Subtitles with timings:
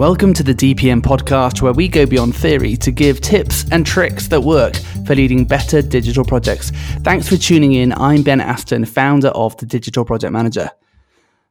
[0.00, 4.28] Welcome to the DPM podcast, where we go beyond theory to give tips and tricks
[4.28, 6.70] that work for leading better digital projects.
[7.02, 7.92] Thanks for tuning in.
[7.92, 10.70] I'm Ben Aston, founder of the Digital Project Manager.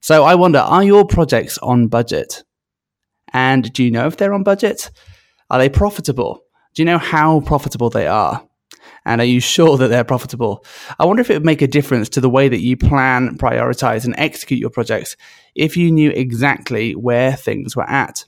[0.01, 2.43] So I wonder, are your projects on budget?
[3.33, 4.89] And do you know if they're on budget?
[5.51, 6.41] Are they profitable?
[6.73, 8.43] Do you know how profitable they are?
[9.05, 10.65] And are you sure that they're profitable?
[10.97, 14.05] I wonder if it would make a difference to the way that you plan, prioritize,
[14.05, 15.15] and execute your projects
[15.53, 18.25] if you knew exactly where things were at.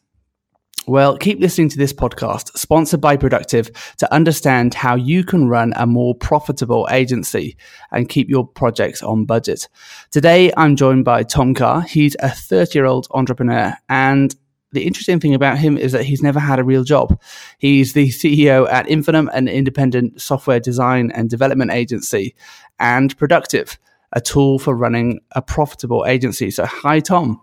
[0.88, 5.74] Well, keep listening to this podcast, sponsored by Productive, to understand how you can run
[5.76, 7.56] a more profitable agency
[7.92, 9.70] and keep your projects on budget.
[10.10, 11.82] Today, I'm joined by Tom Car.
[11.82, 14.36] He's a 30 year old entrepreneur and
[14.72, 17.22] the interesting thing about him is that he's never had a real job.
[17.58, 22.36] He's the CEO at Infinum, an independent software design and development agency,
[22.80, 23.78] and Productive,
[24.14, 26.52] a tool for running a profitable agency.
[26.52, 27.42] So, hi, Tom.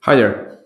[0.00, 0.59] Hi there.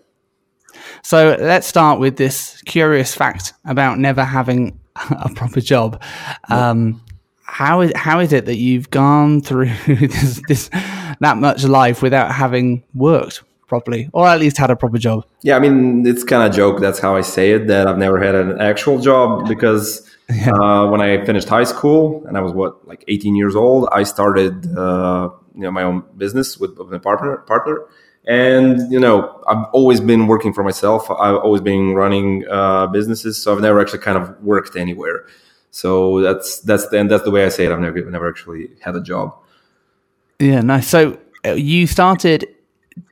[1.05, 4.79] So, let's start with this curious fact about never having
[5.11, 6.01] a proper job.
[6.49, 6.99] Um,
[7.43, 10.69] how is how is it that you've gone through this, this
[11.19, 13.43] that much life without having worked?
[13.67, 15.25] properly, or at least had a proper job.
[15.41, 16.79] Yeah, I mean, it's kind of joke.
[16.79, 17.65] That's how I say it.
[17.65, 20.51] That I've never had an actual job because yeah.
[20.51, 24.03] uh, when I finished high school and I was what like 18 years old, I
[24.03, 27.85] started uh, you know my own business with, with my partner partner.
[28.27, 31.09] And you know, I've always been working for myself.
[31.11, 35.25] I've always been running uh, businesses, so I've never actually kind of worked anywhere.
[35.71, 37.71] So that's that's the, and that's the way I say it.
[37.71, 39.37] I've never never actually had a job.
[40.39, 40.87] Yeah, nice.
[40.87, 42.47] So uh, you started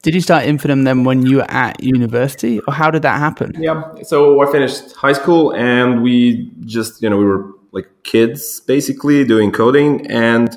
[0.01, 3.53] did you start Infinum then when you were at university, or how did that happen?
[3.59, 8.61] Yeah, so I finished high school, and we just you know we were like kids
[8.61, 10.55] basically doing coding, and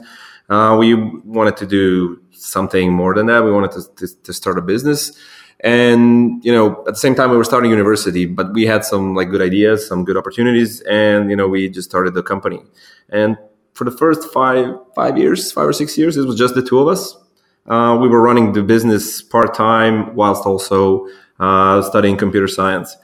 [0.49, 3.45] uh, we wanted to do something more than that.
[3.45, 5.19] We wanted to, to, to start a business,
[5.61, 9.15] and you know at the same time we were starting university, but we had some
[9.15, 12.61] like good ideas, some good opportunities, and you know we just started the company.
[13.09, 13.37] And
[13.75, 16.79] for the first five five years, five or six years, it was just the two
[16.79, 17.17] of us
[17.69, 21.09] uh, we were running the business part time whilst also
[21.41, 22.97] uh, studying computer science.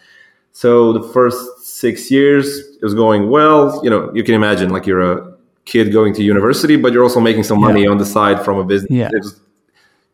[0.53, 3.81] So the first six years it was going well.
[3.83, 5.32] You know, you can imagine like you're a
[5.65, 7.91] kid going to university, but you're also making some money yeah.
[7.91, 8.91] on the side from a business.
[8.91, 9.11] Yeah.
[9.13, 9.41] Was,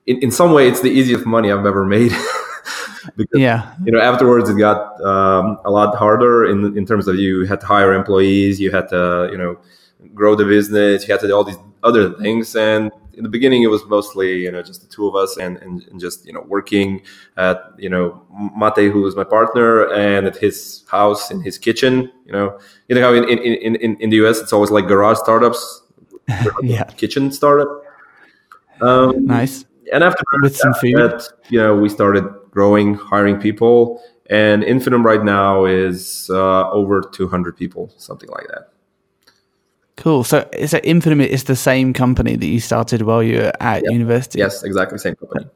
[0.07, 2.13] in, in some way, it's the easiest money I've ever made.
[3.17, 3.75] because, yeah.
[3.85, 7.61] You know, afterwards it got um, a lot harder in in terms of you had
[7.61, 9.59] to hire employees, you had to you know
[10.15, 13.65] grow the business, you had to do all these other things, and in the beginning
[13.65, 16.33] it was mostly you know just the two of us and, and, and just you
[16.33, 17.03] know working
[17.37, 18.25] at you know
[18.57, 22.59] Mate who was my partner and at his house in his kitchen you know.
[22.87, 25.83] You know how in in, in, in the US it's always like garage startups
[26.63, 26.85] yeah.
[26.85, 27.69] kitchen startup.
[28.81, 29.65] Um, nice.
[29.93, 30.95] and after with some food.
[30.97, 34.03] that, you know we started growing hiring people.
[34.31, 38.78] And Infinum right now is uh, over 200 people something like that
[39.99, 40.23] Cool.
[40.23, 43.91] So, so Infinum is the same company that you started while you were at yeah.
[43.91, 44.39] university.
[44.39, 45.47] Yes, exactly same company.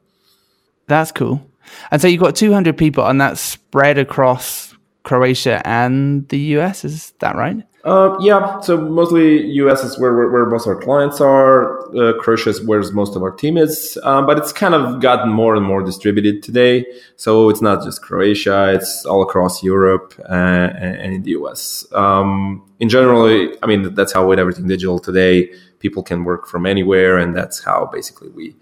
[0.88, 1.48] That's cool.
[1.92, 6.84] And so you've got 200 people, and that's spread across Croatia and the US.
[6.84, 7.64] Is that right?
[7.84, 11.80] Uh, yeah, so mostly US is where, where, where most of our clients are.
[11.96, 15.32] Uh, Croatia is where most of our team is, um, but it's kind of gotten
[15.32, 16.86] more and more distributed today.
[17.16, 21.84] So it's not just Croatia; it's all across Europe uh, and, and in the US.
[21.92, 23.26] Um, in general,
[23.62, 25.50] I mean that's how with everything digital today,
[25.80, 28.54] people can work from anywhere, and that's how basically we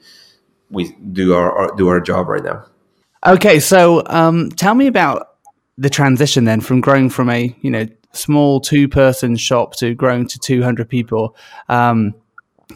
[0.70, 2.64] we do our, our do our job right now.
[3.26, 5.36] Okay, so um, tell me about
[5.76, 10.26] the transition then from growing from a you know small two person shop to growing
[10.28, 11.36] to 200 people.
[11.68, 12.14] Um,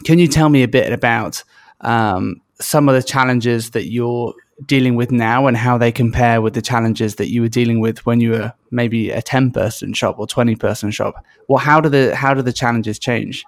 [0.03, 1.43] can you tell me a bit about
[1.81, 4.33] um, some of the challenges that you're
[4.65, 8.05] dealing with now and how they compare with the challenges that you were dealing with
[8.05, 11.23] when you were maybe a 10 person shop or 20 person shop?
[11.47, 13.43] Well, how do the how do the challenges change?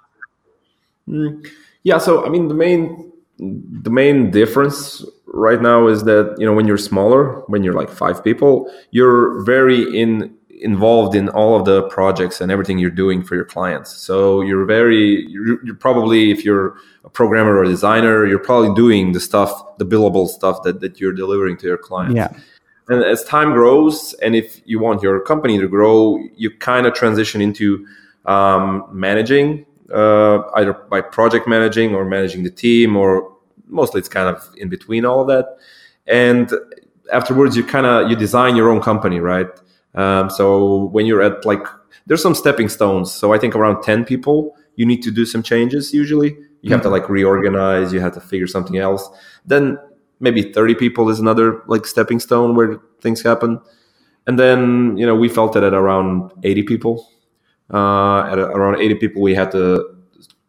[1.08, 1.46] Mm,
[1.82, 6.52] yeah, so I mean the main the main difference right now is that you know
[6.52, 11.64] when you're smaller, when you're like five people, you're very in involved in all of
[11.64, 13.96] the projects and everything you're doing for your clients.
[13.96, 18.74] So you're very, you're, you're, probably, if you're a programmer or a designer, you're probably
[18.74, 22.16] doing the stuff, the billable stuff that, that you're delivering to your clients.
[22.16, 22.32] Yeah.
[22.88, 26.94] And as time grows, and if you want your company to grow, you kind of
[26.94, 27.86] transition into
[28.24, 34.34] um, managing, uh, either by project managing or managing the team, or mostly it's kind
[34.34, 35.58] of in between all of that.
[36.06, 36.50] And
[37.12, 39.48] afterwards, you kind of you design your own company, right?
[39.98, 41.64] Um, so when you're at like,
[42.06, 43.12] there's some stepping stones.
[43.12, 46.28] So I think around 10 people, you need to do some changes usually.
[46.28, 46.72] You mm-hmm.
[46.72, 49.06] have to like reorganize, you have to figure something else.
[49.44, 49.78] Then
[50.20, 53.60] maybe 30 people is another like stepping stone where things happen.
[54.28, 57.10] and then you know we felt it at around 80 people
[57.72, 59.84] uh, at around 80 people we had to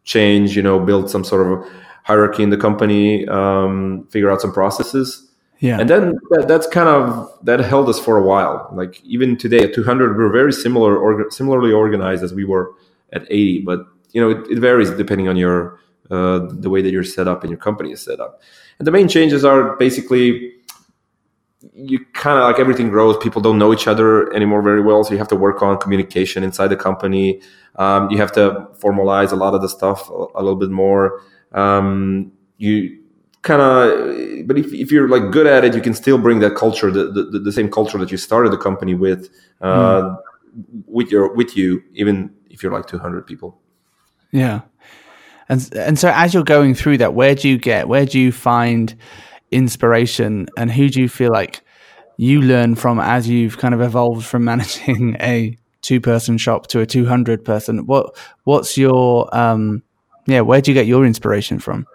[0.04, 1.66] change you know build some sort of
[2.04, 5.29] hierarchy in the company um, figure out some processes
[5.60, 5.78] yeah.
[5.78, 8.70] And then that, that's kind of that held us for a while.
[8.72, 12.72] Like even today at 200 we're very similar or similarly organized as we were
[13.12, 13.80] at 80 but
[14.12, 15.78] you know it, it varies depending on your
[16.10, 18.40] uh, the way that you're set up and your company is set up.
[18.78, 20.54] And the main changes are basically
[21.74, 23.18] you kind of like everything grows.
[23.18, 26.42] People don't know each other anymore very well so you have to work on communication
[26.42, 27.42] inside the company.
[27.76, 31.20] Um, you have to formalize a lot of the stuff a, a little bit more.
[31.52, 32.99] Um, you
[33.42, 36.54] kind of but if, if you're like good at it you can still bring that
[36.54, 39.30] culture the, the, the same culture that you started the company with
[39.62, 40.18] uh, mm.
[40.86, 43.58] with your with you even if you're like 200 people.
[44.32, 44.60] Yeah.
[45.48, 48.30] And and so as you're going through that where do you get where do you
[48.30, 48.94] find
[49.50, 51.62] inspiration and who do you feel like
[52.18, 56.80] you learn from as you've kind of evolved from managing a two person shop to
[56.80, 57.86] a 200 person?
[57.86, 58.14] What
[58.44, 59.82] what's your um
[60.26, 61.86] yeah where do you get your inspiration from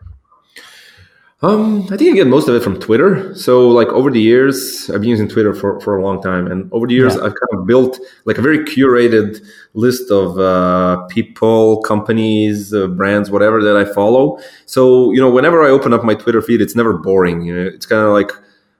[1.41, 3.35] um, I think I get most of it from Twitter.
[3.35, 6.71] So, like over the years, I've been using Twitter for, for a long time, and
[6.71, 7.23] over the years, yeah.
[7.23, 13.29] I've kind of built like a very curated list of uh, people, companies, uh, brands,
[13.29, 14.39] whatever that I follow.
[14.65, 17.41] So, you know, whenever I open up my Twitter feed, it's never boring.
[17.41, 18.31] You know, it's kind of like,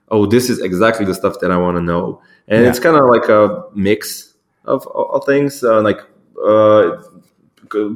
[0.07, 2.69] oh, this is exactly the stuff that I want to know, and yeah.
[2.69, 5.61] it's kind of like a mix of, of things.
[5.61, 5.99] Uh, like,
[6.41, 7.01] uh,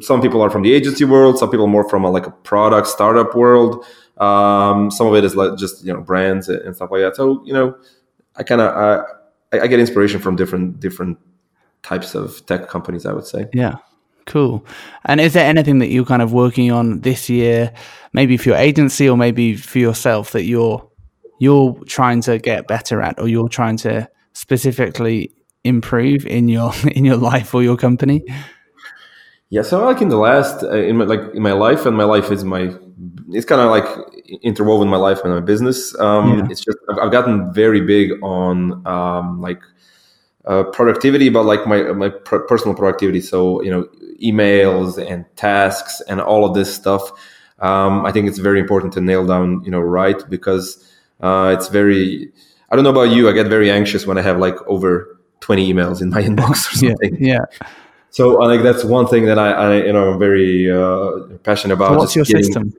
[0.01, 2.87] some people are from the agency world, some people more from a, like a product
[2.87, 3.85] startup world
[4.19, 7.15] um, some of it is like just you know brands and stuff like that.
[7.15, 7.77] So you know,
[8.35, 9.05] I kind of
[9.53, 11.17] I, I get inspiration from different different
[11.83, 13.05] types of tech companies.
[13.05, 13.47] I would say.
[13.53, 13.75] Yeah.
[14.25, 14.63] Cool.
[15.05, 17.73] And is there anything that you're kind of working on this year,
[18.13, 20.87] maybe for your agency or maybe for yourself that you're
[21.39, 25.33] you're trying to get better at, or you're trying to specifically
[25.63, 28.23] improve in your in your life or your company?
[29.51, 32.03] Yeah, so like in the last uh, in my like in my life, and my
[32.03, 32.71] life is my
[33.31, 33.85] it's kind of like
[34.43, 35.97] interwoven my life and my business.
[35.99, 36.47] Um, yeah.
[36.51, 39.61] It's just I've, I've, gotten very big on um, like
[40.45, 43.21] uh, productivity, but like my my pr- personal productivity.
[43.21, 43.87] So you know,
[44.23, 47.11] emails and tasks and all of this stuff.
[47.57, 50.77] Um, I think it's very important to nail down you know right because
[51.21, 52.31] uh, it's very.
[52.69, 53.27] I don't know about you.
[53.27, 56.77] I get very anxious when I have like over twenty emails in my inbox or
[56.77, 57.17] something.
[57.19, 57.39] yeah.
[57.61, 57.67] yeah.
[58.11, 61.75] So I think that's one thing that I, I you know, I'm very uh, passionate
[61.75, 61.93] about.
[61.93, 62.73] So what's your getting, system?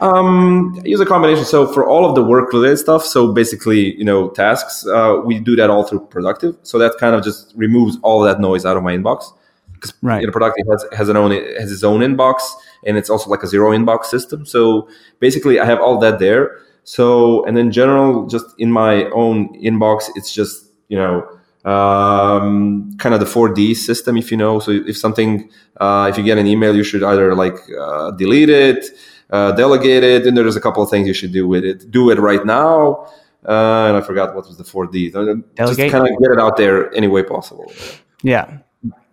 [0.00, 1.44] Um, I use a combination.
[1.44, 5.38] So for all of the work related stuff, so basically, you know, tasks, uh, we
[5.38, 6.56] do that all through Productive.
[6.62, 9.32] So that kind of just removes all that noise out of my inbox.
[9.74, 10.20] Because right.
[10.20, 12.40] you know, Productive has, has an own has its own inbox,
[12.84, 14.44] and it's also like a zero inbox system.
[14.44, 14.88] So
[15.20, 16.58] basically, I have all that there.
[16.84, 21.28] So and in general, just in my own inbox, it's just you know
[21.64, 24.58] um, kind of the 4D system, if you know.
[24.58, 28.50] So if something, uh, if you get an email, you should either like uh, delete
[28.50, 28.86] it
[29.32, 31.90] uh, delegate it, and there's a couple of things you should do with it.
[31.90, 33.06] Do it right now,
[33.48, 35.10] uh, and I forgot what was the four D.
[35.10, 35.56] Delegate.
[35.56, 37.72] Just kind of get it out there any way possible.
[38.22, 38.58] Yeah.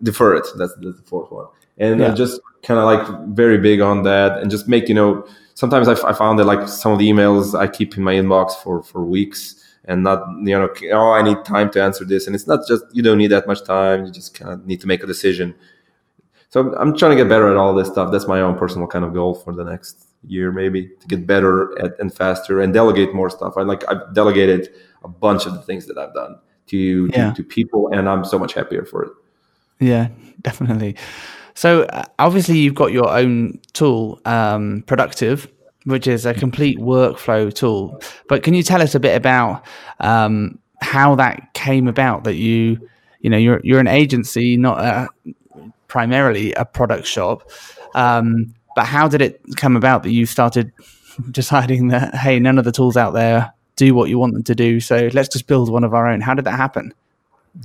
[0.02, 0.46] Defer it.
[0.56, 1.46] That's, that's the fourth one,
[1.78, 2.14] and yeah.
[2.14, 5.26] just kind of like very big on that, and just make you know.
[5.54, 8.54] Sometimes I, I found that like some of the emails I keep in my inbox
[8.62, 12.36] for for weeks and not you know oh i need time to answer this and
[12.36, 14.86] it's not just you don't need that much time you just kind of need to
[14.86, 15.54] make a decision
[16.48, 19.04] so i'm trying to get better at all this stuff that's my own personal kind
[19.04, 23.14] of goal for the next year maybe to get better at, and faster and delegate
[23.14, 23.54] more stuff.
[23.56, 24.70] I like I've delegated
[25.04, 26.38] a bunch of the things that I've done
[26.68, 27.30] to yeah.
[27.30, 29.12] to, to, people, and I'm so much happier for it.
[29.78, 30.08] Yeah,
[30.42, 30.96] definitely.
[31.54, 35.48] So uh, obviously you've got your own tool, um, Productive,
[35.84, 38.00] which is a complete workflow tool.
[38.28, 39.64] But can you tell us a bit about
[40.00, 42.24] um, how that came about?
[42.24, 42.88] That you,
[43.20, 45.08] you know, you're you're an agency, not a,
[45.88, 47.50] primarily a product shop.
[47.94, 50.72] Um, but how did it come about that you started
[51.30, 54.54] deciding that hey, none of the tools out there do what you want them to
[54.54, 56.20] do, so let's just build one of our own?
[56.20, 56.92] How did that happen?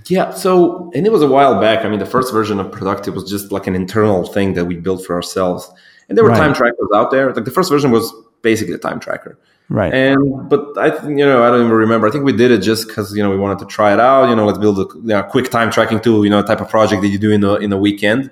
[0.07, 1.86] Yeah, so and it was a while back.
[1.86, 4.75] I mean, the first version of Productive was just like an internal thing that we
[4.75, 5.69] built for ourselves,
[6.10, 6.38] and there were right.
[6.38, 7.34] time trackers out there.
[7.34, 9.38] Like the first version was basically a time tracker,
[9.70, 9.94] right?
[9.94, 12.08] And but I, you know, I don't even remember.
[12.08, 14.30] I think we did it just because you know we wanted to try it out.
[14.30, 16.24] You know, let's build a you know, quick time tracking tool.
[16.24, 18.32] You know, type of project that you do in a in a weekend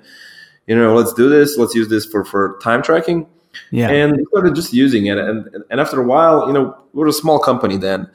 [0.66, 1.58] you know, let's do this.
[1.58, 3.26] Let's use this for for time tracking.
[3.70, 3.90] Yeah.
[3.90, 7.08] And we started just using it, and and after a while, you know, we were
[7.08, 8.10] a small company then,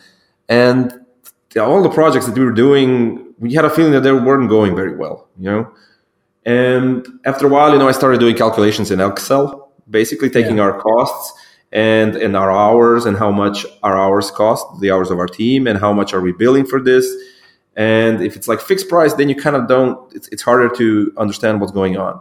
[0.48, 0.94] and
[1.60, 4.76] all the projects that we were doing, we had a feeling that they weren't going
[4.76, 5.72] very well, you know.
[6.46, 10.64] And after a while, you know, I started doing calculations in Excel, basically taking yeah.
[10.64, 11.34] our costs
[11.72, 15.68] and and our hours and how much our hours cost, the hours of our team,
[15.68, 17.08] and how much are we billing for this.
[17.76, 20.14] And if it's like fixed price, then you kind of don't.
[20.14, 22.20] It's, it's harder to understand what's going on.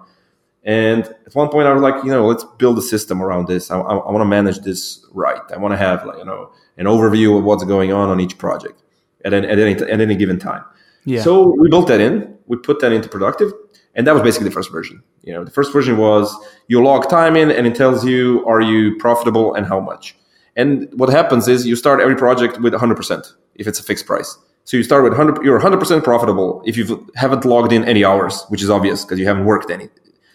[0.64, 3.70] And at one point, I was like, you know, let's build a system around this.
[3.70, 5.40] I, I, I want to manage this right.
[5.50, 8.36] I want to have like you know an overview of what's going on on each
[8.38, 8.82] project
[9.24, 10.64] at any, at any, at any given time.
[11.04, 11.22] Yeah.
[11.22, 12.36] So we built that in.
[12.46, 13.52] We put that into productive,
[13.94, 15.02] and that was basically the first version.
[15.22, 16.34] You know, the first version was
[16.68, 20.16] you log time in, and it tells you are you profitable and how much.
[20.56, 24.36] And what happens is you start every project with 100% if it's a fixed price.
[24.64, 28.44] So you start with 100, you're 100% profitable if you haven't logged in any hours,
[28.48, 29.88] which is obvious because you haven't worked any,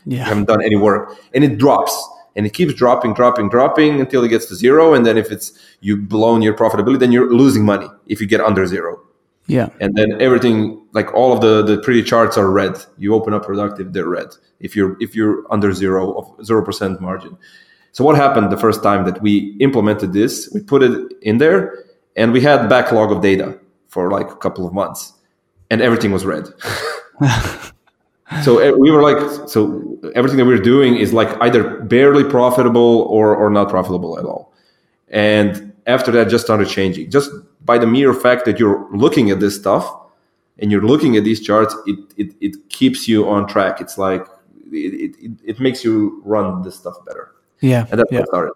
[0.06, 0.20] yeah.
[0.20, 1.94] you haven't done any work, and it drops
[2.36, 4.94] and it keeps dropping, dropping, dropping until it gets to zero.
[4.94, 8.42] And then if it's you blown your profitability, then you're losing money if you get
[8.42, 9.02] under zero.
[9.48, 9.70] Yeah.
[9.80, 12.78] And then everything, like all of the the pretty charts are red.
[12.98, 14.28] You open up productive, they're red.
[14.60, 17.38] If you're if you're under zero of zero percent margin.
[17.92, 20.50] So what happened the first time that we implemented this?
[20.54, 21.86] We put it in there,
[22.16, 25.14] and we had backlog of data for like a couple of months,
[25.70, 26.48] and everything was red.
[28.44, 32.24] so eh, we were like, so everything that we we're doing is like either barely
[32.24, 34.54] profitable or or not profitable at all.
[35.10, 37.10] And after that, just started changing.
[37.10, 37.32] Just
[37.66, 39.86] by the mere fact that you're looking at this stuff
[40.60, 43.82] and you're looking at these charts, it it, it keeps you on track.
[43.82, 44.26] It's like
[44.72, 47.32] it, it, it makes you run this stuff better.
[47.62, 48.24] Yeah, and that's yeah.
[48.26, 48.54] started.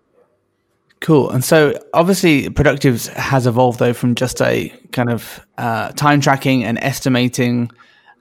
[1.00, 1.30] Cool.
[1.30, 6.64] And so obviously Productive's has evolved though from just a kind of uh, time tracking
[6.64, 7.70] and estimating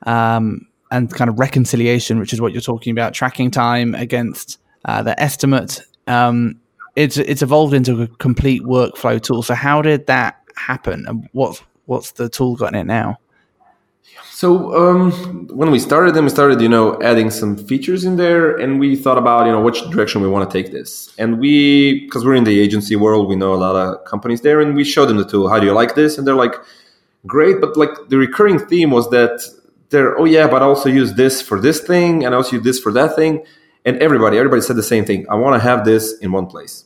[0.04, 5.02] um, and kind of reconciliation, which is what you're talking about, tracking time against uh,
[5.02, 5.80] the estimate.
[6.06, 6.60] Um,
[6.96, 9.42] it's it's evolved into a complete workflow tool.
[9.42, 13.18] So how did that happen, and what's what's the tool got in it now?
[14.30, 18.54] So um, when we started them, we started, you know, adding some features in there,
[18.56, 21.14] and we thought about, you know, which direction we want to take this.
[21.16, 24.60] And we, because we're in the agency world, we know a lot of companies there,
[24.60, 25.48] and we showed them the tool.
[25.48, 26.18] How do you like this?
[26.18, 26.54] And they're like,
[27.26, 29.42] great, but like the recurring theme was that
[29.88, 32.64] they're, oh yeah, but I also use this for this thing, and I also use
[32.64, 33.44] this for that thing.
[33.84, 35.26] And everybody, everybody said the same thing.
[35.30, 36.84] I want to have this in one place.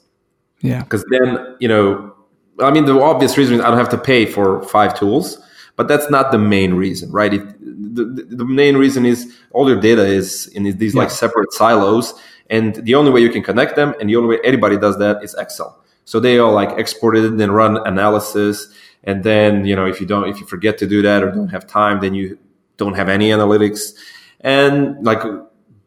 [0.61, 0.83] Yeah.
[0.83, 2.15] Because then, you know,
[2.61, 5.43] I mean, the obvious reason is I don't have to pay for five tools,
[5.81, 7.33] but that's not the main reason, right?
[7.33, 7.41] It,
[7.95, 11.01] the, the main reason is all your data is in these yeah.
[11.01, 12.13] like separate silos,
[12.51, 15.25] and the only way you can connect them, and the only way anybody does that
[15.25, 15.83] is Excel.
[16.05, 18.69] So they all like exported it and then run analysis,
[19.05, 21.49] and then you know if you don't, if you forget to do that or don't
[21.49, 22.39] have time, then you
[22.77, 23.95] don't have any analytics,
[24.41, 25.23] and like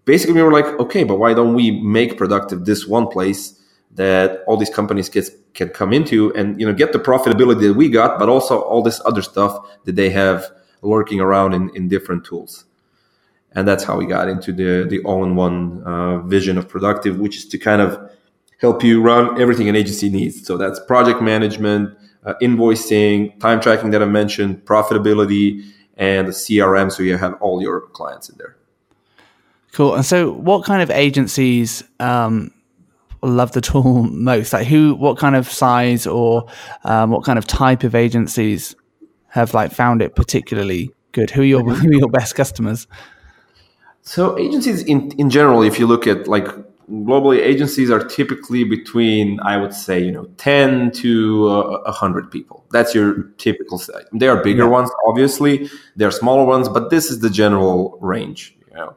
[0.06, 3.60] basically we were like, okay, but why don't we make productive this one place?
[3.96, 7.74] That all these companies get, can come into and you know get the profitability that
[7.76, 10.50] we got, but also all this other stuff that they have
[10.82, 12.66] lurking around in, in different tools.
[13.56, 17.46] And that's how we got into the the all-in-one uh, vision of productive, which is
[17.50, 18.12] to kind of
[18.60, 20.46] help you run everything an agency needs.
[20.46, 21.96] So that's project management,
[22.26, 25.64] uh, invoicing, time tracking that I mentioned, profitability,
[25.98, 26.92] and the CRM.
[26.92, 28.56] So you have all your clients in there.
[29.74, 29.96] Cool.
[29.96, 32.52] And so, what kind of agencies um,
[33.30, 34.53] love the tool most?
[34.53, 36.48] Like who, what kind of size or
[36.84, 38.75] um, what kind of type of agencies
[39.27, 41.30] have like found it particularly good?
[41.32, 42.88] Who are your who are your best customers?
[44.01, 46.48] So agencies in in general, if you look at like
[46.89, 52.65] globally, agencies are typically between I would say you know ten to uh, hundred people.
[52.72, 54.06] That's your typical size.
[54.12, 54.70] There are bigger yeah.
[54.70, 55.70] ones, obviously.
[55.96, 58.56] There are smaller ones, but this is the general range.
[58.70, 58.96] You know.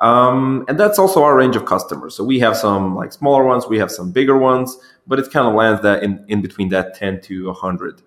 [0.00, 2.16] Um, and that's also our range of customers.
[2.16, 5.46] So we have some like smaller ones, we have some bigger ones, but it kind
[5.46, 8.02] of lands that in, in between that 10 to 100.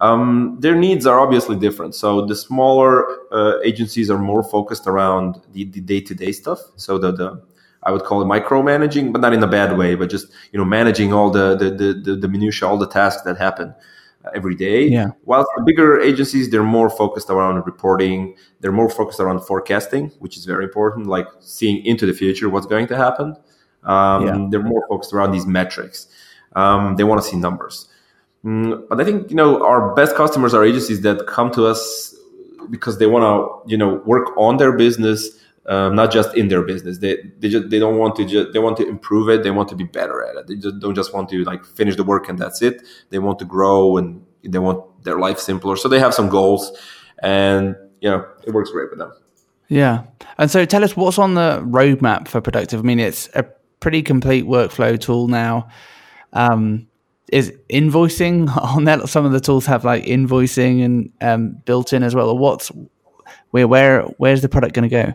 [0.00, 1.94] Um, their needs are obviously different.
[1.94, 6.60] So the smaller uh, agencies are more focused around the, the day-to-day stuff.
[6.76, 7.42] So the, the
[7.84, 10.64] I would call it micromanaging, but not in a bad way, but just you know
[10.64, 13.74] managing all the the the, the minutia, all the tasks that happen
[14.34, 14.86] every day.
[14.86, 15.10] Yeah.
[15.24, 18.36] Whilst the bigger agencies, they're more focused around reporting.
[18.60, 22.66] They're more focused around forecasting, which is very important, like seeing into the future what's
[22.66, 23.36] going to happen.
[23.84, 24.46] Um, yeah.
[24.50, 26.06] They're more focused around these metrics.
[26.54, 27.88] Um, they want to see numbers.
[28.44, 32.14] Mm, but I think you know our best customers are agencies that come to us
[32.70, 35.30] because they want to you know work on their business
[35.66, 36.98] um, not just in their business.
[36.98, 39.42] They they just they don't want to just they want to improve it.
[39.42, 40.46] They want to be better at it.
[40.46, 42.82] They just don't just want to like finish the work and that's it.
[43.10, 45.76] They want to grow and they want their life simpler.
[45.76, 46.76] So they have some goals,
[47.22, 49.12] and you know it works great with them.
[49.68, 50.04] Yeah,
[50.38, 52.80] and so tell us what's on the roadmap for Productive.
[52.80, 53.44] I mean, it's a
[53.80, 55.68] pretty complete workflow tool now.
[56.32, 56.88] Um,
[57.32, 59.08] is invoicing on that?
[59.08, 62.36] Some of the tools have like invoicing and um, built in as well.
[62.36, 62.70] What's
[63.50, 65.14] where where where's the product going to go?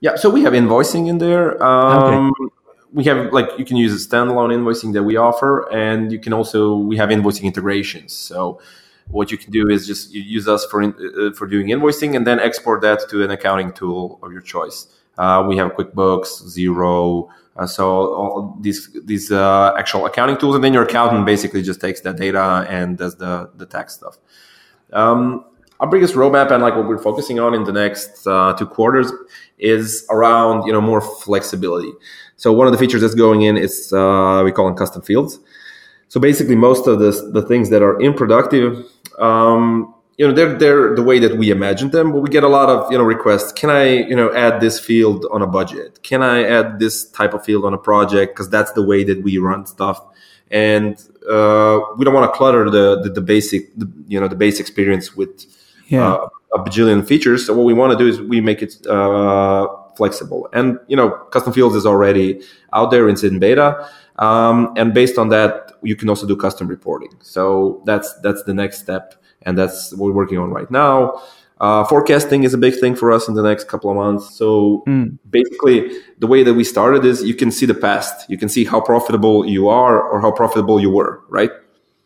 [0.00, 1.62] Yeah, so we have invoicing in there.
[1.62, 2.52] Um, okay.
[2.92, 6.32] We have like you can use a standalone invoicing that we offer, and you can
[6.32, 8.14] also we have invoicing integrations.
[8.14, 8.60] So
[9.08, 12.26] what you can do is just you use us for uh, for doing invoicing and
[12.26, 14.86] then export that to an accounting tool of your choice.
[15.18, 20.62] Uh, we have QuickBooks, Xero, uh, so all these these uh, actual accounting tools, and
[20.62, 24.18] then your accountant basically just takes that data and does the the tax stuff.
[24.92, 25.44] Um,
[25.80, 29.12] our biggest roadmap and like what we're focusing on in the next uh, two quarters
[29.58, 31.92] is around you know more flexibility.
[32.36, 35.38] So one of the features that's going in is uh, we call them custom fields.
[36.08, 38.84] So basically, most of the the things that are in Productive,
[39.18, 42.12] um, you know, they're they're the way that we imagine them.
[42.12, 43.52] But we get a lot of you know requests.
[43.52, 46.02] Can I you know add this field on a budget?
[46.02, 48.34] Can I add this type of field on a project?
[48.34, 50.00] Because that's the way that we run stuff,
[50.50, 50.94] and
[51.28, 54.60] uh, we don't want to clutter the the, the basic the, you know the base
[54.60, 55.44] experience with
[55.86, 56.12] yeah.
[56.12, 57.46] uh, a bajillion features.
[57.46, 59.66] So what we want to do is we make it uh,
[59.96, 62.40] flexible, and you know, custom fields is already
[62.72, 63.08] out there.
[63.08, 63.88] It's in beta,
[64.18, 67.10] um, and based on that, you can also do custom reporting.
[67.20, 71.20] So that's that's the next step, and that's what we're working on right now.
[71.58, 74.36] Uh, forecasting is a big thing for us in the next couple of months.
[74.36, 75.16] So mm.
[75.30, 78.28] basically, the way that we started is you can see the past.
[78.28, 81.50] You can see how profitable you are or how profitable you were, right?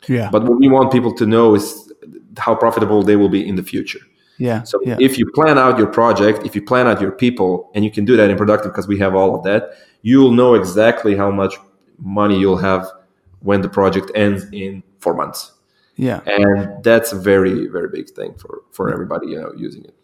[0.06, 0.30] Yeah.
[0.30, 1.89] But what we want people to know is
[2.38, 4.00] how profitable they will be in the future.
[4.38, 4.62] Yeah.
[4.62, 4.96] So yeah.
[4.98, 8.04] if you plan out your project, if you plan out your people, and you can
[8.06, 11.56] do that in productive because we have all of that, you'll know exactly how much
[11.98, 12.90] money you'll have
[13.40, 15.52] when the project ends in four months.
[15.96, 16.20] Yeah.
[16.24, 19.94] And that's a very, very big thing for, for everybody, you know, using it.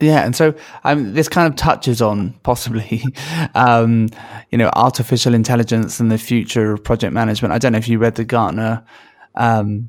[0.00, 3.04] Yeah, and so um, this kind of touches on possibly,
[3.54, 4.08] um,
[4.50, 7.54] you know, artificial intelligence and the future of project management.
[7.54, 8.84] I don't know if you read the Gartner
[9.34, 9.88] um,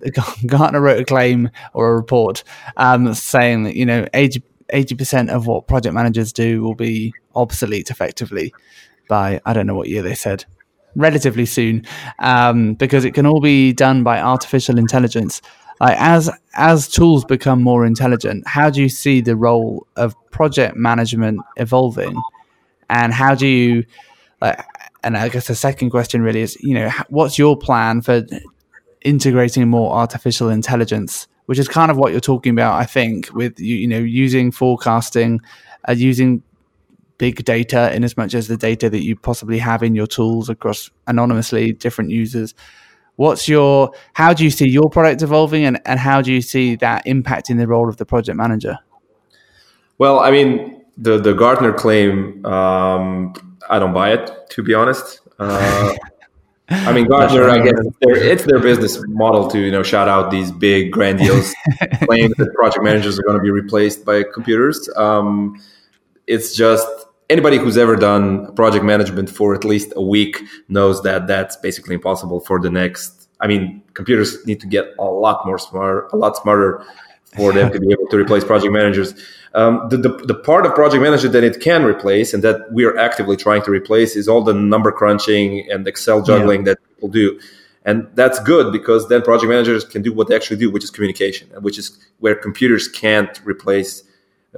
[0.46, 2.44] Gartner wrote a claim or a report
[2.76, 4.42] um, saying that you know 80
[4.96, 8.52] percent of what project managers do will be obsolete effectively
[9.08, 10.44] by I don't know what year they said
[10.96, 11.84] relatively soon
[12.20, 15.42] um, because it can all be done by artificial intelligence.
[15.80, 20.76] Like as as tools become more intelligent, how do you see the role of project
[20.76, 22.20] management evolving,
[22.88, 23.84] and how do you?
[25.02, 28.22] And I guess the second question really is, you know, what's your plan for
[29.04, 33.60] integrating more artificial intelligence, which is kind of what you're talking about, I think, with
[33.60, 35.40] you, you know using forecasting,
[35.88, 36.42] uh, using
[37.18, 40.48] big data in as much as the data that you possibly have in your tools
[40.48, 42.54] across anonymously different users.
[43.16, 46.74] What's your how do you see your product evolving and, and how do you see
[46.76, 48.78] that impacting the role of the project manager?
[49.98, 53.32] Well, I mean, the the Gartner claim, um,
[53.70, 55.20] I don't buy it to be honest.
[55.38, 55.94] Uh,
[56.68, 60.50] I mean, Gartner, I guess it's their business model to you know shout out these
[60.50, 61.54] big grandiose
[62.04, 64.88] claims that project managers are going to be replaced by computers.
[64.96, 65.60] Um,
[66.26, 66.88] it's just
[67.28, 71.94] anybody who's ever done project management for at least a week knows that that's basically
[71.94, 73.28] impossible for the next.
[73.40, 76.82] I mean, computers need to get a lot more smart, a lot smarter
[77.36, 79.14] for them to be able to replace project managers.
[79.54, 82.84] Um, the, the, the, part of project manager that it can replace and that we
[82.84, 86.72] are actively trying to replace is all the number crunching and Excel juggling yeah.
[86.72, 87.38] that people do.
[87.84, 90.90] And that's good because then project managers can do what they actually do, which is
[90.90, 94.02] communication, which is where computers can't replace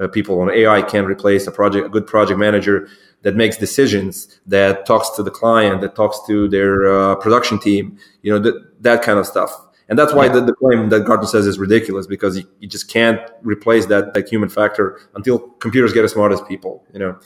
[0.01, 2.89] uh, people on AI can't replace a project, a good project manager
[3.23, 7.99] that makes decisions, that talks to the client, that talks to their uh, production team,
[8.23, 10.33] you know, that, that kind of stuff and that's why yeah.
[10.33, 14.15] the, the, claim that Gartner says is ridiculous because you, you, just can't replace that,
[14.15, 17.19] that human factor until computers get as smart as people, you know.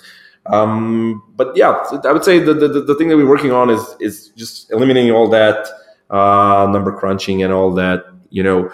[0.46, 3.82] Um, but yeah, I would say the, the, the thing that we're working on is
[4.00, 5.68] is just eliminating all that
[6.10, 8.70] uh, number crunching and all that, you know,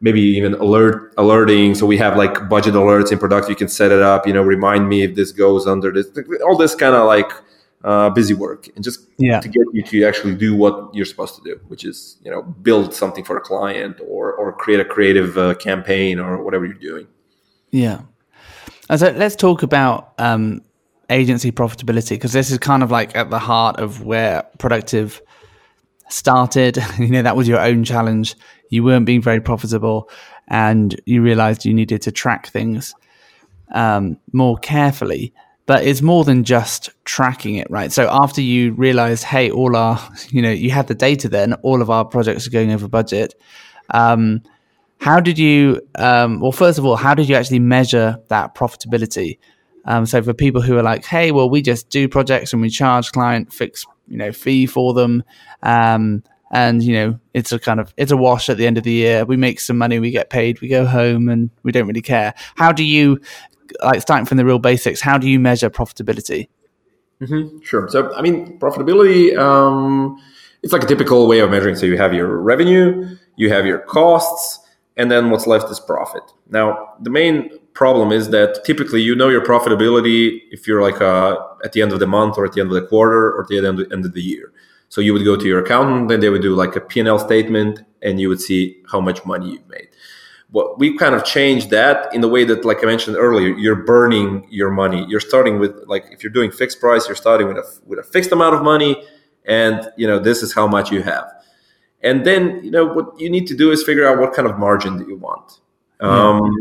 [0.00, 1.74] maybe even alert alerting.
[1.74, 3.48] So we have like budget alerts in product.
[3.48, 6.06] You can set it up, you know, remind me if this goes under this,
[6.44, 7.30] all this kind of like
[7.84, 9.40] uh, busy work and just yeah.
[9.40, 12.42] to get you to actually do what you're supposed to do, which is you know
[12.42, 16.74] build something for a client or or create a creative uh, campaign or whatever you're
[16.74, 17.06] doing.
[17.70, 18.00] Yeah.
[18.88, 20.62] And so let's talk about um,
[21.10, 25.20] agency profitability because this is kind of like at the heart of where productive
[26.08, 26.78] started.
[26.98, 28.34] you know that was your own challenge.
[28.70, 30.08] You weren't being very profitable,
[30.48, 32.94] and you realized you needed to track things
[33.74, 35.34] um, more carefully
[35.66, 37.90] but it's more than just tracking it, right?
[37.90, 41.80] So after you realize, hey, all our, you know, you had the data then, all
[41.80, 43.34] of our projects are going over budget.
[43.90, 44.42] Um,
[45.00, 49.38] how did you, um, well, first of all, how did you actually measure that profitability?
[49.86, 52.70] Um, so for people who are like, hey, well, we just do projects and we
[52.70, 55.22] charge client fixed, you know, fee for them.
[55.62, 58.84] Um, and you know, it's a kind of it's a wash at the end of
[58.84, 59.24] the year.
[59.24, 62.32] We make some money, we get paid, we go home, and we don't really care.
[62.54, 63.20] How do you
[63.82, 66.48] like starting from the real basics, how do you measure profitability?
[67.20, 67.60] Mm-hmm.
[67.60, 67.88] Sure.
[67.88, 70.20] So, I mean, profitability, um,
[70.62, 71.76] it's like a typical way of measuring.
[71.76, 74.60] So you have your revenue, you have your costs,
[74.96, 76.22] and then what's left is profit.
[76.48, 81.36] Now, the main problem is that typically you know your profitability if you're like uh,
[81.64, 83.48] at the end of the month or at the end of the quarter or at
[83.48, 84.52] the end of, end of the year.
[84.88, 87.82] So you would go to your accountant, and they would do like a P&L statement,
[88.00, 89.88] and you would see how much money you've made.
[90.54, 93.82] Well, we kind of changed that in the way that, like I mentioned earlier, you're
[93.82, 95.04] burning your money.
[95.08, 98.04] You're starting with like if you're doing fixed price, you're starting with a with a
[98.04, 99.04] fixed amount of money,
[99.46, 101.28] and you know this is how much you have.
[102.04, 104.56] And then you know what you need to do is figure out what kind of
[104.56, 105.58] margin that you want.
[105.98, 106.54] Um,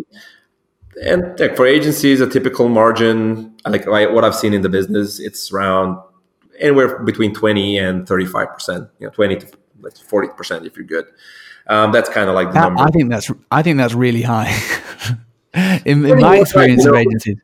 [1.05, 5.51] and like for agencies, a typical margin, like what I've seen in the business, it's
[5.51, 5.99] around
[6.57, 8.89] anywhere between 20 and 35 percent.
[8.97, 9.47] You know, 20 to
[10.07, 11.05] 40 percent if you're good.
[11.67, 12.81] Um, that's kind of like the number.
[12.81, 14.53] I think that's I think that's really high.
[15.85, 17.37] in, in my experience know, of agencies.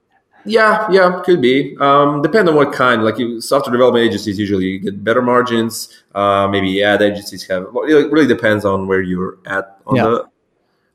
[0.45, 1.77] Yeah, yeah, could be.
[1.79, 3.03] Um, depend on what kind.
[3.03, 6.03] Like you, software development agencies usually get better margins.
[6.15, 7.67] Uh, maybe ad agencies have.
[7.71, 10.03] Well, it really depends on where you're at on yeah.
[10.03, 10.29] the.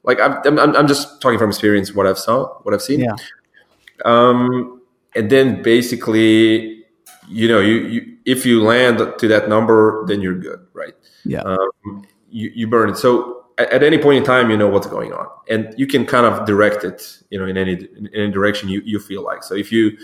[0.03, 1.95] Like I'm, I'm, I'm just talking from experience.
[1.95, 3.01] What I've saw, what I've seen.
[3.01, 3.15] Yeah.
[4.05, 4.83] Um,
[5.15, 6.85] and then basically,
[7.29, 10.95] you know, you, you if you land to that number, then you're good, right?
[11.25, 11.43] Yeah.
[11.43, 12.97] Um, you, you burn it.
[12.97, 16.05] So at, at, any point in time, you know what's going on, and you can
[16.05, 19.45] kind of direct it, you know, in any in any direction you, you feel like.
[19.45, 19.97] So if you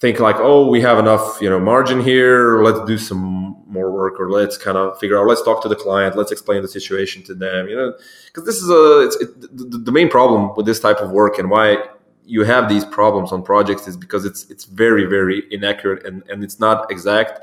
[0.00, 4.18] think like, oh, we have enough, you know, margin here, let's do some more work,
[4.18, 7.22] or let's kind of figure out, let's talk to the client, let's explain the situation
[7.22, 7.94] to them, you know,
[8.26, 11.38] because this is a it's it, the, the main problem with this type of work
[11.38, 11.76] and why
[12.24, 16.42] you have these problems on projects is because it's it's very very inaccurate and and
[16.42, 17.40] it's not exact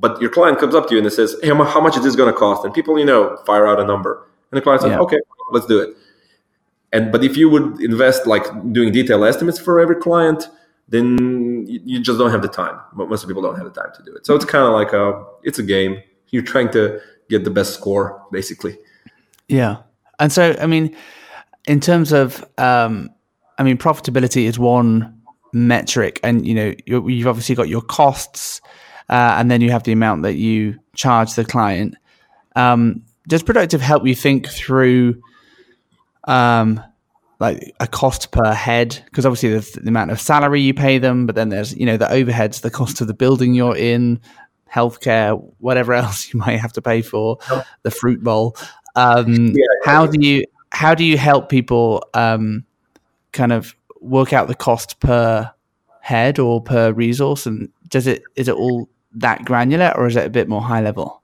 [0.00, 2.16] but your client comes up to you and it says, "Hey, how much is this
[2.16, 4.90] going to cost?" And people, you know, fire out a number, and the client says,
[4.90, 5.00] yeah.
[5.00, 5.18] "Okay,
[5.52, 5.96] let's do it."
[6.92, 10.48] And but if you would invest like doing detailed estimates for every client,
[10.88, 12.78] then you just don't have the time.
[12.94, 14.24] Most people don't have the time to do it.
[14.24, 16.02] So it's kind of like a it's a game.
[16.30, 18.78] You're trying to get the best score, basically.
[19.48, 19.78] Yeah,
[20.18, 20.96] and so I mean,
[21.66, 23.10] in terms of, um,
[23.58, 25.20] I mean, profitability is one
[25.52, 28.60] metric, and you know, you've obviously got your costs
[29.08, 31.94] uh, and then you have the amount that you charge the client.
[32.56, 35.22] Um, does Productive help you think through
[36.24, 36.82] um,
[37.40, 39.02] like a cost per head?
[39.04, 41.96] Because obviously there's the amount of salary you pay them, but then there's you know
[41.96, 44.20] the overheads, the cost of the building you're in,
[44.72, 47.38] healthcare, whatever else you might have to pay for,
[47.82, 48.56] the fruit bowl.
[48.96, 52.64] Um, yeah, how do you how do you help people um,
[53.32, 55.52] kind of work out the cost per
[56.00, 60.26] head or per resource and does it is it all that granular or is it
[60.26, 61.22] a bit more high level?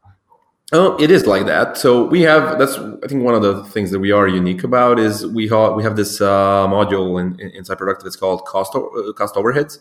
[0.73, 1.77] Oh, it is like that.
[1.77, 4.99] So we have that's I think one of the things that we are unique about
[4.99, 8.07] is we have we have this uh, module in, in, inside Productive.
[8.07, 9.79] It's called cost uh, cost overheads,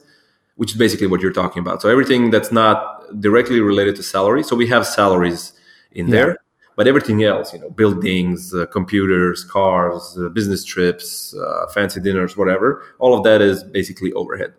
[0.55, 1.81] which is basically what you're talking about.
[1.81, 4.43] So everything that's not directly related to salary.
[4.43, 5.53] So we have salaries
[5.93, 6.15] in yeah.
[6.15, 6.37] there,
[6.75, 12.35] but everything else, you know, buildings, uh, computers, cars, uh, business trips, uh, fancy dinners,
[12.35, 12.83] whatever.
[12.99, 14.53] All of that is basically overhead.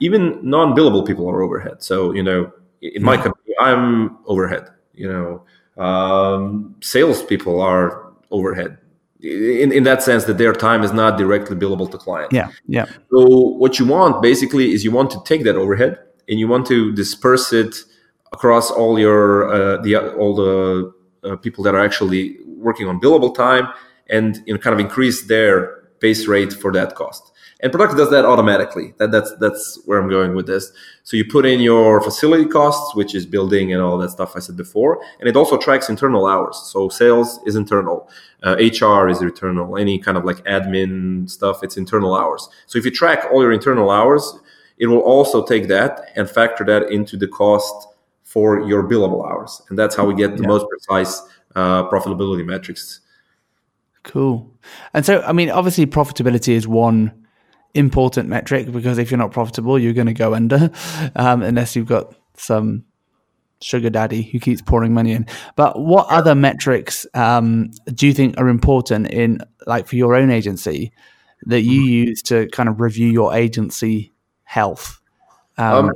[0.00, 1.82] Even non-billable people are overhead.
[1.82, 4.70] So you know in my company, I'm overhead.
[4.94, 5.08] You
[5.76, 8.78] know, um, salespeople are overhead
[9.20, 12.32] in, in that sense that their time is not directly billable to client.
[12.32, 12.86] Yeah, yeah.
[13.10, 16.66] So what you want basically is you want to take that overhead and you want
[16.66, 17.76] to disperse it
[18.32, 20.92] across all your uh, the all the
[21.24, 23.68] uh, people that are actually working on billable time
[24.08, 27.32] and you know kind of increase their base rate for that cost.
[27.60, 28.92] And product does that automatically.
[28.98, 30.72] That, that's that's where I'm going with this.
[31.04, 34.40] So you put in your facility costs, which is building and all that stuff I
[34.40, 36.58] said before, and it also tracks internal hours.
[36.70, 38.10] So sales is internal,
[38.42, 42.46] uh, HR is internal, any kind of like admin stuff, it's internal hours.
[42.66, 44.38] So if you track all your internal hours,
[44.76, 47.88] it will also take that and factor that into the cost
[48.22, 50.48] for your billable hours, and that's how we get the yeah.
[50.48, 51.22] most precise
[51.54, 53.00] uh, profitability metrics.
[54.02, 54.52] Cool.
[54.92, 57.25] And so, I mean, obviously, profitability is one
[57.74, 60.70] important metric because if you're not profitable, you're going to go under
[61.16, 62.84] um, unless you've got some
[63.60, 65.26] sugar daddy who keeps pouring money in.
[65.56, 70.30] But what other metrics um, do you think are important in like for your own
[70.30, 70.92] agency
[71.46, 72.08] that you mm-hmm.
[72.08, 74.12] use to kind of review your agency
[74.44, 75.00] health?
[75.58, 75.92] Um, um,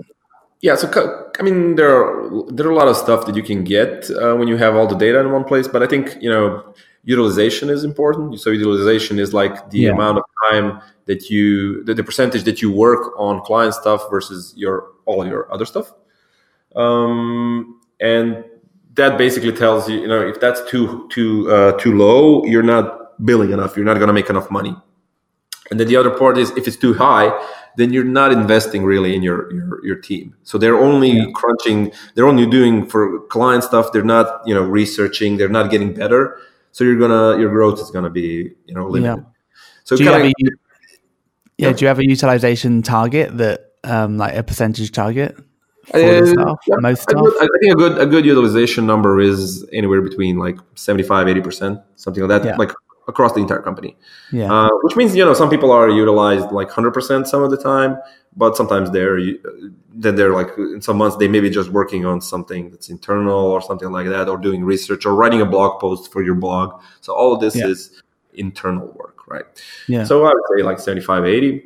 [0.61, 0.91] yeah, so
[1.39, 4.35] I mean, there are there are a lot of stuff that you can get uh,
[4.35, 5.67] when you have all the data in one place.
[5.67, 8.41] But I think you know utilization is important.
[8.41, 9.91] So utilization is like the yeah.
[9.91, 14.53] amount of time that you the, the, percentage that you work on client stuff versus
[14.57, 15.93] your all your other stuff.
[16.77, 18.45] Um, and
[18.95, 23.25] that basically tells you you know if that's too too uh, too low you're not
[23.25, 23.77] billing enough.
[23.77, 24.75] You're not going to make enough money.
[25.71, 27.31] And then the other part is if it's too high
[27.77, 30.35] then you're not investing really in your your, your team.
[30.43, 31.27] So they're only yeah.
[31.35, 33.93] crunching they're only doing for client stuff.
[33.93, 35.37] They're not you know researching.
[35.39, 36.39] They're not getting better
[36.73, 39.17] So you're gonna your growth is gonna be you know limited.
[39.23, 39.31] Yeah.
[39.85, 40.51] So Do you have kinda- a,
[41.59, 41.73] yeah, Yeah.
[41.75, 45.37] do you have a utilization target that um like a percentage target
[45.87, 46.59] for Uh, staff?
[46.69, 47.23] yeah, Most I staff?
[47.41, 51.79] I think a good a good utilization number is anywhere between like 75 80 percent
[51.97, 52.57] something like that Yeah.
[52.57, 52.73] like
[53.09, 53.97] across the entire company
[54.31, 54.53] Yeah.
[54.53, 57.57] uh, which means you know some people are utilized like 100 percent some of the
[57.57, 57.97] time
[58.37, 59.19] but sometimes they're
[59.93, 63.39] then they're like in some months they may be just working on something that's internal
[63.39, 66.81] or something like that or doing research or writing a blog post for your blog
[67.01, 67.67] so all of this Yeah.
[67.67, 68.03] is
[68.35, 69.45] internal work right
[69.89, 70.05] yeah.
[70.05, 71.63] so I would say like 75, 80.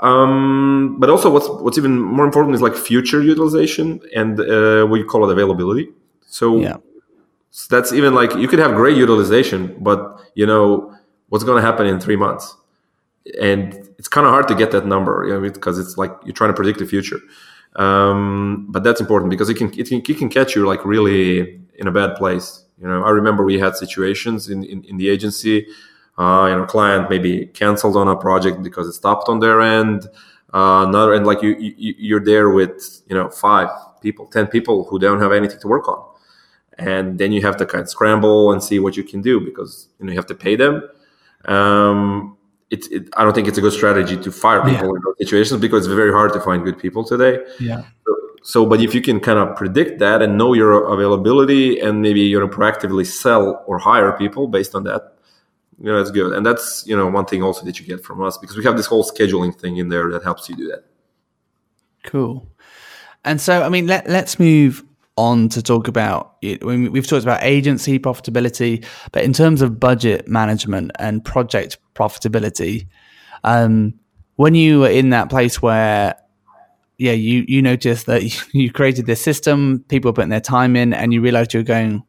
[0.00, 5.04] Um, but also what's what's even more important is like future utilization and uh, we
[5.04, 5.88] call it availability.
[6.26, 6.76] So yeah.
[7.70, 10.92] that's even like you could have great utilization, but you know
[11.28, 12.56] what's going to happen in three months,
[13.40, 16.34] and it's kind of hard to get that number, you know, because it's like you're
[16.34, 17.20] trying to predict the future.
[17.76, 21.60] Um, but that's important because it can, it can it can catch you like really
[21.74, 22.64] in a bad place.
[22.80, 25.66] You know, I remember we had situations in in, in the agency.
[26.16, 30.06] Uh, you know, client maybe canceled on a project because it stopped on their end.
[30.52, 33.68] Uh, another and like you, you you're there with you know five
[34.00, 36.04] people, ten people who don't have anything to work on
[36.78, 39.88] and then you have to kind of scramble and see what you can do because
[39.98, 40.88] you know you have to pay them.
[41.44, 42.33] Um,
[42.70, 44.96] it, it, I don't think it's a good strategy to fire people Yeah.
[44.96, 47.38] in those situations because it's very hard to find good people today.
[47.60, 47.84] Yeah.
[48.42, 52.20] So, but if you can kind of predict that and know your availability and maybe
[52.20, 55.14] you know proactively sell or hire people based on that,
[55.80, 56.32] you know that's good.
[56.34, 58.76] And that's you know one thing also that you get from us because we have
[58.76, 60.84] this whole scheduling thing in there that helps you do that.
[62.02, 62.46] Cool.
[63.24, 64.84] And so, I mean, let, let's move
[65.16, 66.62] on to talk about it.
[66.62, 72.86] We've talked about agency profitability, but in terms of budget management and project profitability,
[73.44, 73.94] um,
[74.36, 76.16] when you were in that place where,
[76.98, 78.22] yeah, you, you noticed that
[78.54, 81.64] you created this system, people were putting their time in, and you realized you were
[81.64, 82.02] going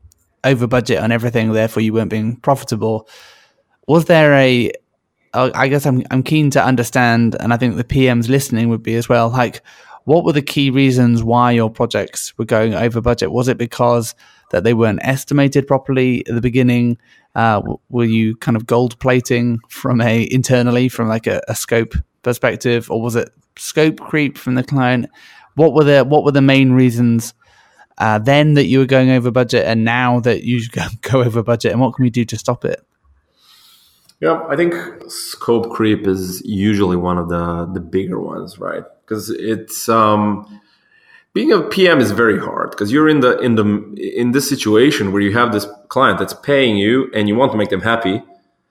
[0.44, 3.08] over budget on everything, therefore you weren't being profitable.
[3.88, 4.72] Was there a
[5.36, 8.96] I guess I'm I'm keen to understand, and I think the PMs listening would be
[8.96, 9.30] as well.
[9.30, 9.62] Like,
[10.06, 13.32] what were the key reasons why your projects were going over budget?
[13.32, 14.16] Was it because
[14.52, 16.98] that they weren't estimated properly at the beginning?
[17.36, 21.94] Uh, were you kind of gold plating from a internally from like a, a scope
[22.24, 25.08] perspective, or was it scope creep from the client?
[25.56, 27.34] What were the what were the main reasons
[27.98, 30.62] uh, then that you were going over budget, and now that you
[31.02, 32.86] go, over budget, and what can we do to stop it?
[34.22, 34.74] Yeah, I think
[35.10, 38.84] scope creep is usually one of the the bigger ones, right?
[39.02, 40.62] Because it's um,
[41.36, 43.66] being a PM is very hard because you're in the in the
[44.22, 47.58] in this situation where you have this client that's paying you and you want to
[47.58, 48.24] make them happy.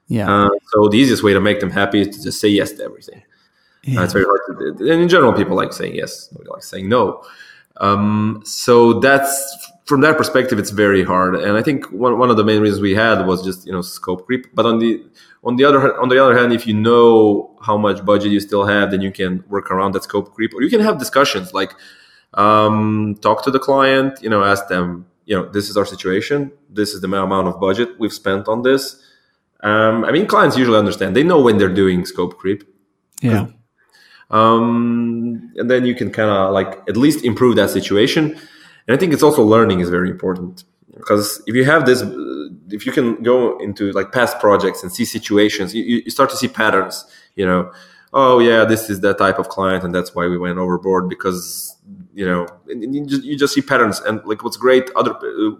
[0.09, 2.72] Yeah, Uh, so the easiest way to make them happy is to just say yes
[2.72, 3.22] to everything.
[3.85, 4.00] yeah.
[4.00, 4.90] Uh, it's very hard to do.
[4.92, 7.22] And in general, people like saying yes, nobody likes saying no.
[7.87, 9.35] Um, so that's
[9.85, 11.35] from that perspective, it's very hard.
[11.37, 13.83] And I think one, one of the main reasons we had was just you know
[13.83, 14.44] scope creep.
[14.55, 14.90] But on the
[15.48, 18.64] on the other on the other hand, if you know how much budget you still
[18.64, 21.72] have, then you can work around that scope creep, or you can have discussions like
[22.35, 24.23] um, talk to the client.
[24.23, 25.07] You know, ask them.
[25.27, 26.53] You know, this is our situation.
[26.68, 29.01] This is the amount of budget we've spent on this.
[29.62, 31.16] Um, I mean, clients usually understand.
[31.16, 32.62] They know when they're doing scope creep
[33.25, 33.47] yeah.
[34.31, 38.33] um, and then you can kind of like at least improve that situation
[38.87, 42.03] and i think it's also learning is very important because if you have this
[42.70, 46.37] if you can go into like past projects and see situations you, you start to
[46.37, 47.70] see patterns you know
[48.12, 51.73] oh yeah this is that type of client and that's why we went overboard because
[52.14, 55.50] you know and you just, you just see patterns and like what's great other uh,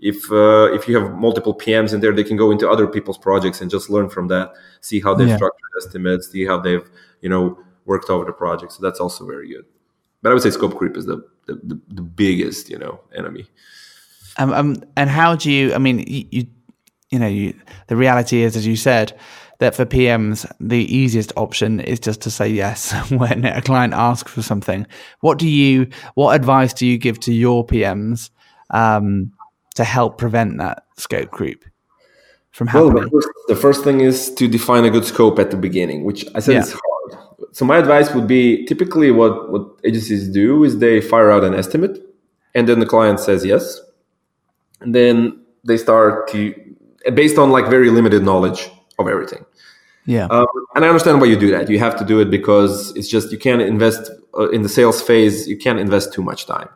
[0.00, 3.18] if uh, if you have multiple PMs in there, they can go into other people's
[3.18, 4.52] projects and just learn from that.
[4.80, 5.36] See how they've Yeah.
[5.36, 6.30] structured estimates.
[6.30, 6.88] See how they've
[7.20, 8.72] you know worked over the project.
[8.72, 9.64] So that's also very good.
[10.22, 13.46] But I would say scope creep is the the, the, the biggest you know enemy.
[14.38, 15.74] Um, um, and how do you?
[15.74, 16.46] I mean, you, you,
[17.10, 17.54] you know, you,
[17.88, 19.18] the reality is, as you said,
[19.58, 24.30] that for PMs, the easiest option is just to say yes when a client asks
[24.32, 24.86] for something.
[25.20, 25.88] What do you?
[26.14, 28.30] What advice do you give to your PMs
[28.70, 29.32] um,
[29.74, 31.64] to help prevent that scope creep
[32.52, 33.04] from Well, happening?
[33.04, 36.24] the first, the first thing is to define a good scope at the beginning, which
[36.34, 36.62] I said Yeah.
[36.62, 37.24] is hard.
[37.52, 41.54] So my advice would be typically what what agencies do is they fire out an
[41.54, 41.98] estimate,
[42.54, 43.80] and then the client says yes,
[44.80, 46.54] and then they start to
[47.14, 49.44] based on like very limited knowledge of everything.
[50.08, 51.68] Yeah, Um, and I understand why you do that.
[51.68, 55.02] You have to do it because it's just you can't invest uh, in the sales
[55.02, 55.46] phase.
[55.46, 56.70] You can't invest too much time.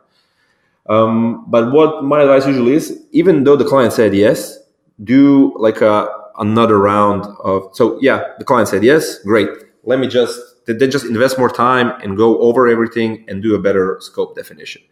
[0.87, 4.59] Um, but what my advice usually is, even though the client said yes,
[5.03, 7.69] do like a another round of.
[7.73, 9.49] So yeah, the client said yes, great.
[9.83, 13.59] Let me just then just invest more time and go over everything and do a
[13.59, 14.83] better scope definition,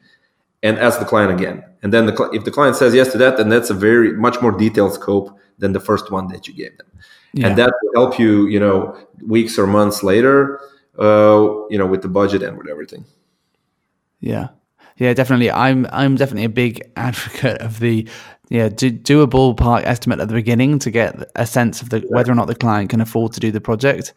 [0.64, 1.64] and ask the client again.
[1.82, 4.42] And then the, if the client says yes to that, then that's a very much
[4.42, 6.88] more detailed scope than the first one that you gave them.
[7.34, 7.48] Yeah.
[7.48, 10.60] And that will help you, you know, weeks or months later,
[11.00, 13.06] uh, you know, with the budget and with everything.
[14.20, 14.50] Yeah.
[14.98, 15.50] Yeah, definitely.
[15.50, 18.08] I'm I'm definitely a big advocate of the
[18.50, 22.02] yeah do, do a ballpark estimate at the beginning to get a sense of the
[22.10, 24.14] whether or not the client can afford to do the project,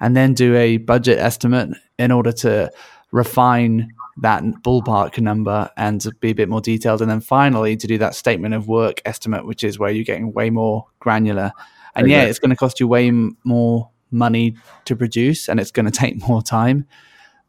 [0.00, 2.70] and then do a budget estimate in order to
[3.12, 7.86] refine that ballpark number and to be a bit more detailed, and then finally to
[7.86, 11.52] do that statement of work estimate, which is where you're getting way more granular.
[11.96, 13.10] And yeah, it's going to cost you way
[13.44, 16.86] more money to produce, and it's going to take more time,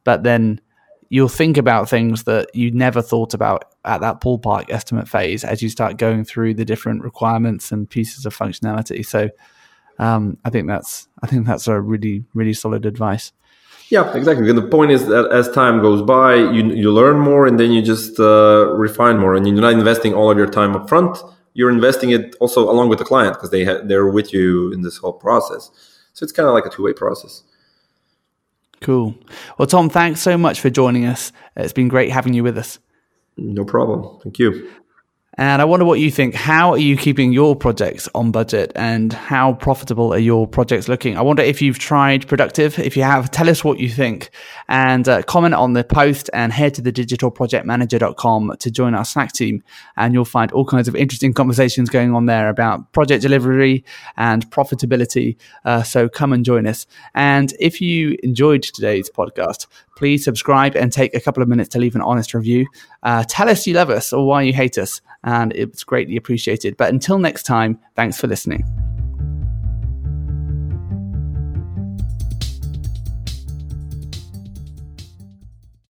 [0.03, 0.61] but then
[1.09, 5.61] you'll think about things that you never thought about at that ballpark estimate phase as
[5.61, 9.05] you start going through the different requirements and pieces of functionality.
[9.05, 9.29] So
[9.99, 13.31] um, I think that's I think that's a really really solid advice.
[13.89, 14.49] Yeah, exactly.
[14.49, 17.71] And the point is that as time goes by, you you learn more, and then
[17.71, 21.17] you just uh, refine more, and you're not investing all of your time up front.
[21.53, 24.81] You're investing it also along with the client because they ha- they're with you in
[24.81, 25.71] this whole process.
[26.13, 27.43] So it's kind of like a two way process.
[28.81, 29.15] Cool.
[29.57, 31.31] Well, Tom, thanks so much for joining us.
[31.55, 32.79] It's been great having you with us.
[33.37, 34.19] No problem.
[34.21, 34.69] Thank you.
[35.37, 36.33] And I wonder what you think.
[36.33, 41.17] How are you keeping your projects on budget and how profitable are your projects looking?
[41.17, 42.79] I wonder if you've tried Productive.
[42.79, 44.29] If you have, tell us what you think
[44.69, 49.33] and uh, comment on the post and head to the digitalprojectmanager.com to join our Slack
[49.33, 49.61] team.
[49.97, 53.83] And you'll find all kinds of interesting conversations going on there about project delivery
[54.15, 55.35] and profitability.
[55.65, 56.87] Uh, so come and join us.
[57.13, 61.79] And if you enjoyed today's podcast, please subscribe and take a couple of minutes to
[61.79, 62.67] leave an honest review.
[63.03, 66.77] Uh, tell us you love us or why you hate us, and it's greatly appreciated.
[66.77, 68.63] But until next time, thanks for listening.